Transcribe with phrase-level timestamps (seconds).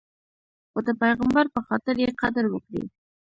[0.71, 2.85] خو د پیغمبر په خاطر یې قدر وکړئ.